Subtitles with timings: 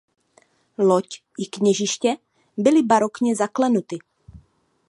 [0.77, 2.15] Loď i kněžiště
[2.57, 3.97] byly barokně zaklenuty.